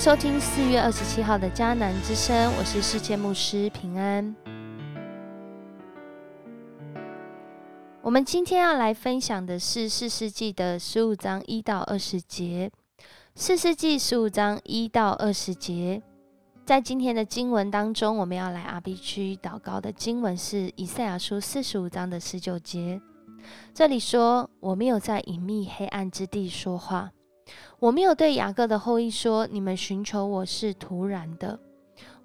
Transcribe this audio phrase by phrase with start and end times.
[0.00, 4.34] 收听四月二十七号的迦南之声，我是世界牧师平安。
[8.00, 12.70] 我们今天要来分享的是四世纪的十五章一到二十节。
[13.34, 16.00] 四世纪十五章一到二十节，
[16.64, 22.98] 在今天的经文当中，我们要来 R B 区祷告的经文是以赛亚书四十五章的十九节。
[23.74, 27.10] 这里说：“我没有在隐秘黑暗之地说话。”
[27.78, 31.58] 我没有对雅各的后裔说：“你们寻求我是突然的。”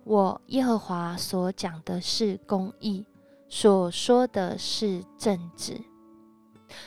[0.03, 3.05] 我耶和华所讲的是公义，
[3.49, 5.81] 所说的是正直。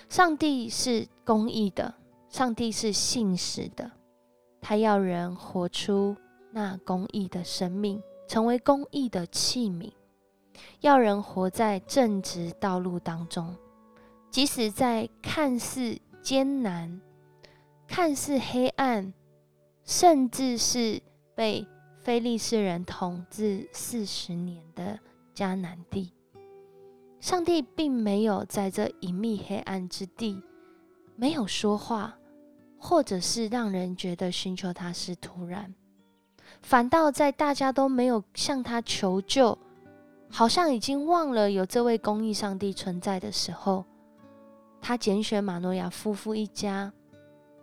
[0.08, 1.94] 上帝是公义的，
[2.28, 3.90] 上帝是信实的，
[4.60, 6.16] 他要人活出
[6.52, 9.90] 那公义的生命，成为公义的器皿，
[10.80, 13.56] 要人活在正直道路当中，
[14.30, 17.00] 即使在看似艰难。
[17.88, 19.12] 看似黑暗，
[19.82, 21.02] 甚至是
[21.34, 24.96] 被非利士人统治四十年的
[25.34, 26.12] 迦南地，
[27.18, 30.40] 上帝并没有在这隐秘黑暗之地
[31.16, 32.16] 没有说话，
[32.78, 35.74] 或者是让人觉得寻求他是突然，
[36.62, 39.58] 反倒在大家都没有向他求救，
[40.30, 43.84] 好像已经忘了有这位公义上帝存在的时候，
[44.80, 46.92] 他拣选马诺亚夫妇一家。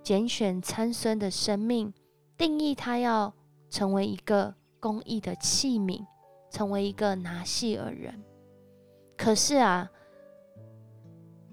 [0.05, 1.91] 拣选参孙的生命，
[2.37, 3.33] 定义他要
[3.71, 6.05] 成为一个公义的器皿，
[6.51, 8.23] 成为一个拿细尔人。
[9.17, 9.89] 可是啊，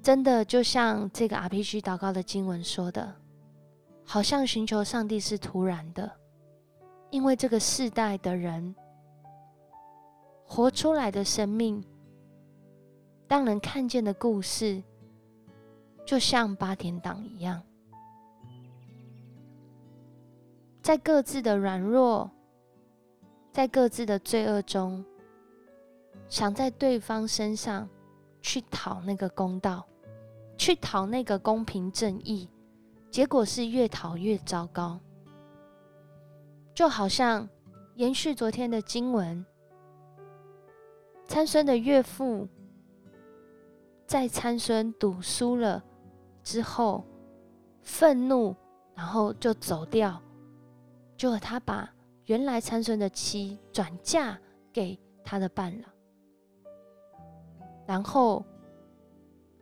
[0.02, 3.14] 真的就像这个 RPG 祷告的经文说的，
[4.04, 6.12] 好像寻求上帝是突然的，
[7.08, 8.74] 因为这个世代的人
[10.44, 11.82] 活出来的生命，
[13.26, 14.82] 当人看见的故事，
[16.04, 17.62] 就像八点档一样。
[20.82, 22.28] 在各自的软弱，
[23.52, 25.04] 在各自的罪恶中，
[26.28, 27.88] 想在对方身上
[28.40, 29.86] 去讨那个公道，
[30.58, 32.50] 去讨那个公平正义，
[33.12, 34.98] 结果是越讨越糟糕。
[36.74, 37.48] 就好像
[37.94, 39.46] 延续昨天的经文，
[41.28, 42.48] 参孙的岳父
[44.04, 45.80] 在参孙赌输了
[46.42, 47.04] 之后，
[47.82, 48.56] 愤怒，
[48.96, 50.20] 然后就走掉。
[51.22, 51.88] 就他把
[52.26, 54.36] 原来参孙的妻转嫁
[54.72, 55.88] 给他的伴郎，
[57.86, 58.44] 然后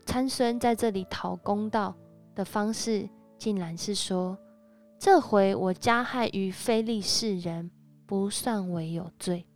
[0.06, 1.94] 参孙在这里讨公道
[2.34, 3.06] 的方式，
[3.36, 4.38] 竟然是说：
[4.98, 7.70] 这回我加害于非利士人，
[8.06, 9.46] 不算为有罪。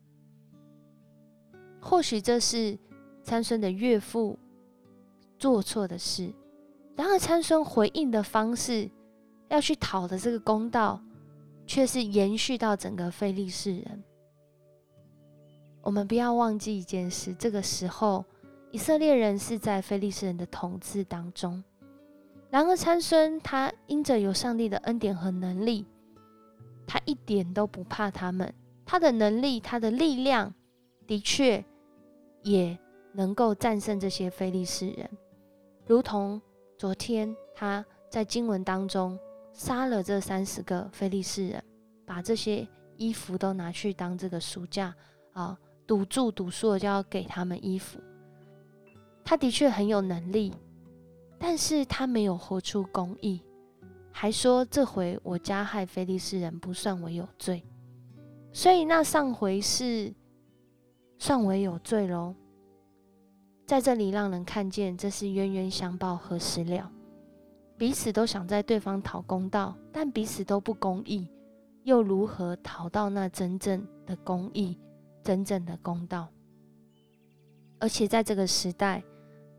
[1.81, 2.79] 或许这是
[3.23, 4.39] 参孙的岳父
[5.39, 6.31] 做错的事，
[6.97, 8.91] 然而参孙回应的方式，
[9.49, 11.01] 要去讨的这个公道。
[11.67, 14.05] 却是延续到整个非利士人。
[15.83, 18.25] 我们不要忘记一件事：这个时候，
[18.71, 21.63] 以色列人是在非利士人的统治当中。
[22.51, 25.85] 然而参孙他因着有上帝的恩典和能力，
[26.87, 28.53] 他一点都不怕他们。
[28.87, 30.55] 他的能力、他的力量，
[31.07, 31.65] 的确
[32.43, 32.79] 也
[33.13, 35.11] 能够战胜这些非利士人，
[35.87, 36.41] 如同
[36.79, 39.19] 昨天他在经文当中。
[39.55, 41.65] 杀了这三十个非利士人，
[42.05, 42.67] 把这些
[42.97, 44.95] 衣服都拿去当这个赎价
[45.33, 45.57] 啊，
[45.87, 48.01] 赌注赌输了就要给他们衣服。
[49.25, 50.53] 他的确很有能力，
[51.39, 53.41] 但是他没有活出公义，
[54.11, 57.65] 还说这回我加害非利士人不算为有罪，
[58.53, 60.13] 所以那上回是
[61.17, 62.35] 算为有罪喽。
[63.67, 66.91] 在这里让人看见，这是冤冤相报何时了。
[67.85, 71.29] 彼此都想在对方讨公道，但彼此都不公义，
[71.83, 74.79] 又如何讨到那真正的公义、
[75.23, 76.27] 真正的公道？
[77.79, 79.05] 而且在这个时代，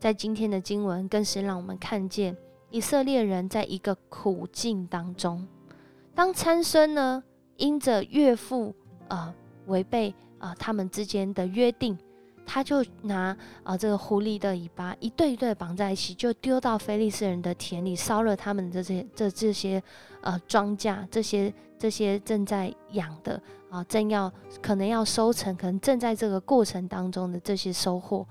[0.00, 2.36] 在今天的经文，更是让我们看见
[2.70, 5.46] 以色列人在一个苦境当中。
[6.12, 7.22] 当参孙呢，
[7.58, 8.74] 因着岳父
[9.06, 9.32] 啊
[9.66, 11.96] 违背啊他们之间的约定。
[12.46, 19.82] 他就拿啊这个狐狸的尾巴一对一对绑在一起，就丢到菲利斯人的田里，烧了他们的这些这这些
[20.20, 24.32] 呃庄稼，这些这些正在养的啊，正要
[24.62, 28.24] 可能要收成，可能正在这个过程当中的这些收获，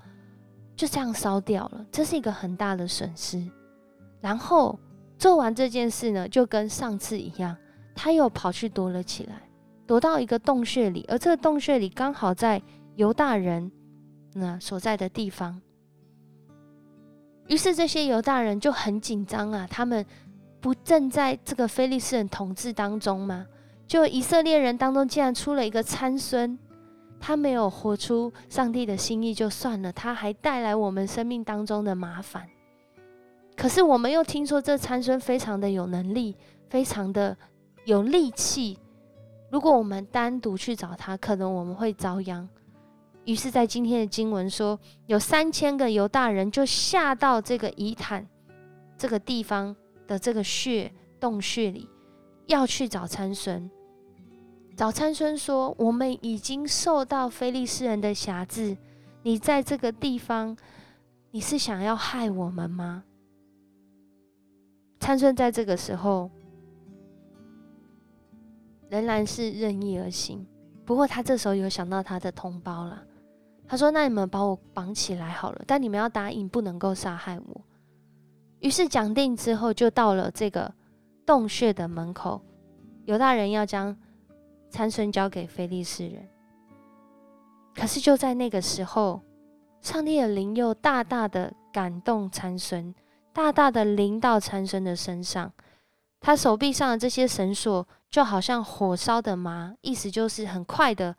[0.74, 3.46] 就这样烧掉了，这是一个很大的损失。
[4.20, 4.78] 然后
[5.18, 7.54] 做完这件事呢，就跟上次一样，
[7.94, 9.42] 他又跑去躲了起来，
[9.86, 12.60] 躲到一个洞穴里，而这个洞穴里刚好在
[12.94, 13.70] 犹大人。
[14.38, 15.60] 那所在的地方，
[17.48, 19.66] 于是这些犹大人就很紧张啊！
[19.70, 20.04] 他们
[20.60, 23.46] 不正在这个菲利斯人统治当中吗？
[23.86, 26.58] 就以色列人当中竟然出了一个参孙，
[27.18, 32.46] 他没有活出上帝的心意就算了，他还带来我们生命当中的麻烦。
[33.56, 36.36] 可是我们又听说这参孙非常的有能力，
[36.68, 37.34] 非常的
[37.84, 38.78] 有力气。
[39.50, 42.46] 如果我们单独去找他，可能我们会遭殃。
[43.26, 48.24] 于是，在今天的经文说，有三千个犹大人就下到这个以坦
[48.96, 49.74] 这个地方
[50.06, 51.90] 的这个穴洞穴里，
[52.46, 53.68] 要去找参孙。
[54.76, 58.76] 找参孙说：“我们已经受到非利士人的辖制，
[59.24, 60.56] 你在这个地方，
[61.32, 63.02] 你是想要害我们吗？”
[65.00, 66.30] 参孙在这个时候
[68.88, 70.46] 仍然是任意而行，
[70.84, 73.02] 不过他这时候有想到他的同胞了。
[73.68, 77.60] 他说：“那你们把我绑起来好了，但你们要答应不能够杀害我。”
[78.60, 80.72] 于是讲定之后，就到了这个
[81.26, 82.40] 洞穴的门口。
[83.04, 83.96] 犹大人要将
[84.70, 86.28] 参孙交给非利士人。
[87.74, 89.20] 可是就在那个时候，
[89.82, 92.94] 上帝的灵又大大的感动参孙，
[93.32, 95.52] 大大的临到参孙的身上。
[96.20, 101.14] 他手臂上的这些绳索就好像火烧的麻，意思就是很快的。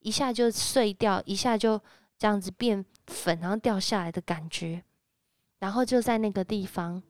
[0.00, 1.80] 一下就碎掉，一下就
[2.18, 4.82] 这样子变粉，然后掉下来的感觉。
[5.58, 7.02] 然后就在那个地方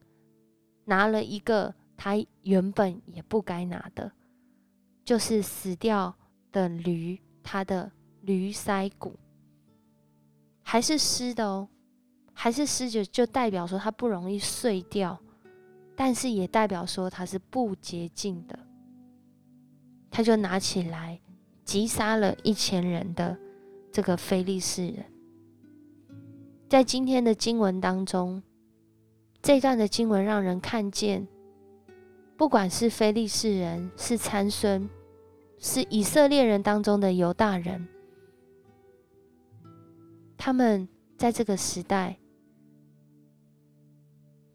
[0.84, 4.10] 拿了一个他原本也不该拿的，
[5.04, 6.14] 就是死掉
[6.50, 7.92] 的驴，它的
[8.22, 9.16] 驴腮骨
[10.62, 11.68] 还是湿的哦，
[12.32, 15.16] 还是湿就就代表说它不容易碎掉，
[15.94, 18.58] 但是也代表说它是不洁净的。
[20.10, 21.20] 他就拿起来。
[21.70, 23.38] 击杀了一千人的
[23.92, 25.04] 这个非利士人，
[26.68, 28.42] 在今天的经文当中，
[29.40, 31.28] 这段的经文让人看见，
[32.36, 34.90] 不管是非利士人，是参孙，
[35.60, 37.86] 是以色列人当中的犹大人，
[40.36, 42.18] 他们在这个时代，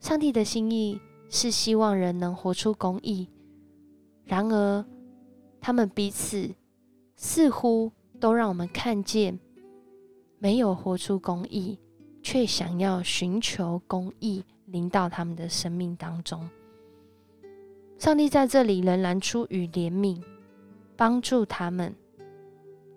[0.02, 3.30] 上帝的心意是希望人能活出公义，
[4.26, 4.86] 然而
[5.62, 6.54] 他们彼此。
[7.16, 9.40] 似乎都让我们看见，
[10.38, 11.80] 没有活出公义，
[12.22, 16.48] 却想要寻求公义临到他们的生命当中。
[17.98, 20.22] 上帝在这里仍然出于怜悯，
[20.98, 21.96] 帮助他们。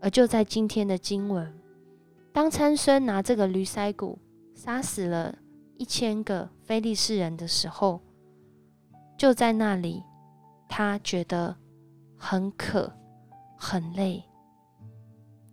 [0.00, 1.52] 而就在今天的经文，
[2.32, 4.18] 当参孙拿这个驴腮骨
[4.54, 5.36] 杀死了
[5.76, 8.00] 一千个非利士人的时候，
[9.16, 10.02] 就在那里，
[10.68, 11.56] 他觉得
[12.16, 12.92] 很渴。
[13.58, 14.22] 很累，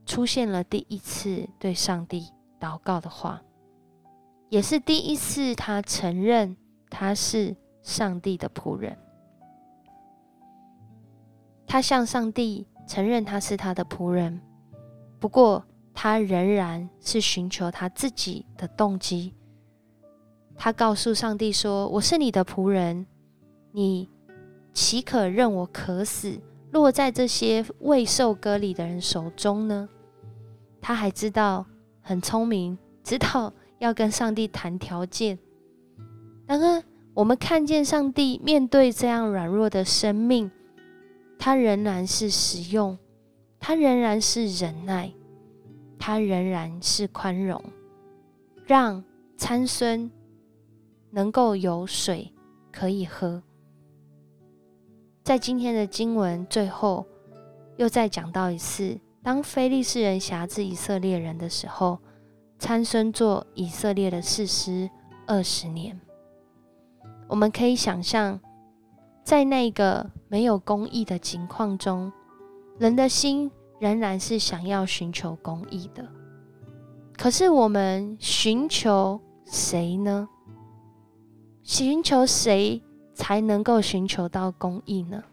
[0.06, 3.42] 出现了第一次对上帝祷告的话，
[4.50, 6.56] 也是第一次他承认
[6.90, 8.96] 他是上帝的仆人。
[11.66, 14.40] 他向上帝承认他是他的仆人，
[15.20, 19.34] 不过他仍然是寻求他自己的动机。
[20.56, 23.06] 他告诉上帝说：“我是你的仆人，
[23.72, 24.08] 你
[24.74, 26.40] 岂可任我渴死？”
[26.76, 29.88] 落在这些未受割礼的人手中呢？
[30.82, 31.66] 他还知道
[32.02, 35.40] 很聪明，知道要跟上帝谈条件。
[36.46, 40.52] 然而，我们看见上帝面对这样软弱的生命，
[41.40, 42.98] 他仍然是使用，
[43.58, 45.10] 他仍然是忍耐，
[45.98, 47.64] 他仍然是宽容，
[48.66, 49.02] 让
[49.38, 50.12] 参孙
[51.10, 52.34] 能够有水
[52.70, 53.42] 可以喝。
[55.26, 57.04] 在今天的经文最后，
[57.78, 61.98] 又再讲到一次：当非利士人辖制以色列人的时候，
[62.60, 64.88] 参孙做以色列的士师
[65.26, 66.00] 二十年。
[67.28, 68.40] 我们可以想象，
[69.24, 72.14] 在那个没有公义的情况中，
[72.78, 76.08] 人的心仍然是想要寻求公义的。
[77.18, 80.30] 可是，我们寻求谁呢？
[81.64, 82.84] 寻求谁？
[83.16, 85.24] 才能够寻求到公义呢？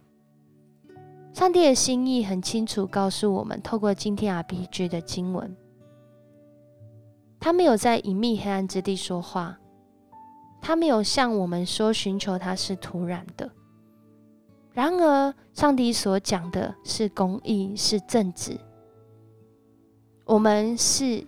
[1.34, 5.54] 上帝的心意很清楚，告诉我们，透过今天 RPG 的经文，
[7.40, 9.58] 他没有在隐秘黑暗之地说话，
[10.60, 13.50] 他没有向我们说寻求他是突然的。
[14.72, 18.56] 然而，上帝所讲的是公义，是正直。
[20.24, 21.26] 我们是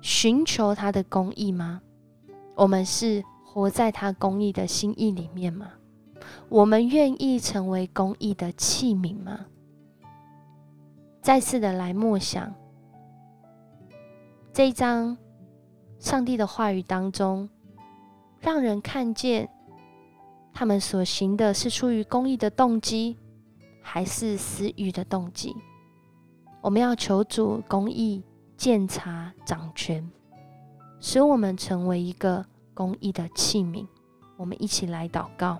[0.00, 1.80] 寻求他的公义吗？
[2.54, 5.72] 我们是活在他公义的心意里面吗？
[6.48, 9.46] 我们愿意成为公义的器皿吗？
[11.20, 12.52] 再次的来默想
[14.52, 15.16] 这一章
[15.98, 17.48] 上帝的话语当中，
[18.40, 19.48] 让人看见
[20.52, 23.16] 他们所行的是出于公义的动机，
[23.80, 25.56] 还是私欲的动机？
[26.60, 28.22] 我们要求主公义
[28.56, 30.10] 鉴察掌权，
[31.00, 33.86] 使我们成为一个公义的器皿。
[34.36, 35.58] 我们一起来祷告：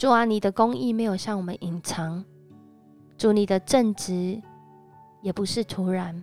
[0.00, 2.24] 主啊，你的公义没有向我们隐藏；
[3.18, 4.40] 主，你的正直
[5.20, 6.14] 也不是突然；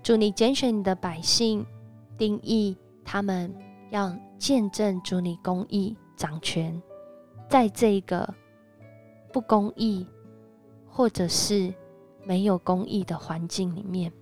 [0.00, 1.66] 主，你拣选你的百姓，
[2.16, 3.52] 定义他们
[3.90, 6.80] 要见证主你公义掌权，
[7.48, 8.32] 在这个
[9.32, 10.06] 不公义。
[10.92, 11.72] 或者是
[12.24, 14.12] 没有公义的环境里面，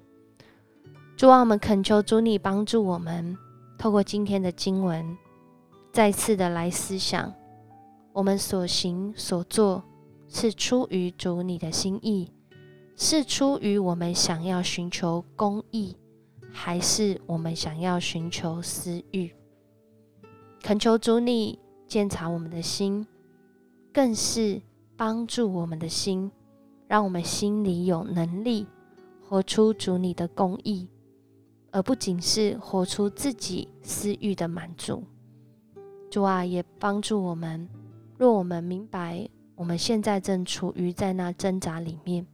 [1.16, 3.36] 主啊，我们恳求主你帮助我们，
[3.78, 5.16] 透过今天的经文，
[5.92, 7.32] 再次的来思想，
[8.18, 9.80] 我们所行所做
[10.26, 12.28] 是出于主你的心意，
[12.96, 15.96] 是出于我们想要寻求公义，
[16.50, 19.32] 还是我们想要寻求私欲？
[20.60, 23.06] 恳求主你鉴察我们的心，
[23.92, 24.60] 更是
[24.96, 26.28] 帮助我们的心。
[26.88, 28.66] 让我们心里有能力
[29.28, 30.88] 活出主你的公义，
[31.70, 35.04] 而不仅是活出自己私欲的满足。
[36.10, 37.68] 主啊，也帮助我们，
[38.18, 42.26] 若我们明白我们现在正处于在那挣扎里面，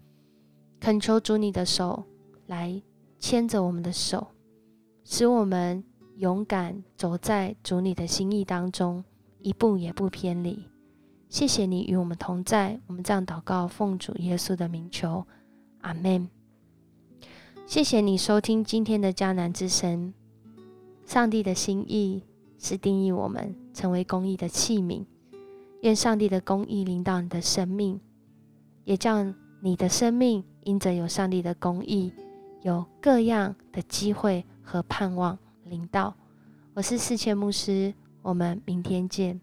[0.81, 2.05] 恳求主你的手
[2.47, 2.83] 来
[3.19, 4.29] 牵着我们的手，
[5.05, 5.85] 使我们
[6.17, 9.05] 勇敢走在主你的心意当中，
[9.41, 10.65] 一步也不偏离。
[11.29, 15.27] 谢谢你与我们同在，我们这样祷告，奉主耶稣的名求，
[15.83, 16.31] 阿门。
[17.67, 20.15] 谢谢你收听今天的迦南之声。
[21.05, 22.23] 上帝的心意
[22.59, 25.05] 是定义我们成为公义的器皿，
[25.85, 28.01] 愿上帝的公义领导你的生命，
[28.85, 29.23] 也叫
[29.61, 32.11] 你的生命因着有上帝的公义，
[32.63, 36.15] 有各样的机会和盼望领导。
[36.73, 39.39] 我是世谦牧师，我们明天见。